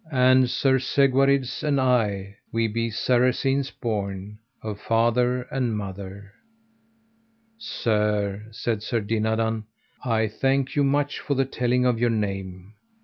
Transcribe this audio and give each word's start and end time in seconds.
And 0.11 0.49
Sir 0.49 0.79
Segwarides 0.79 1.61
and 1.61 1.79
I, 1.79 2.37
we 2.51 2.67
be 2.67 2.89
Saracens 2.89 3.69
born, 3.69 4.39
of 4.63 4.81
father 4.81 5.43
and 5.51 5.77
mother. 5.77 6.33
Sir, 7.59 8.45
said 8.49 8.81
Sir 8.81 8.99
Dinadan, 9.01 9.65
I 10.03 10.27
thank 10.27 10.75
you 10.75 10.83
much 10.83 11.19
for 11.19 11.35
the 11.35 11.45
telling 11.45 11.85
of 11.85 11.99
your 11.99 12.09
name. 12.09 12.73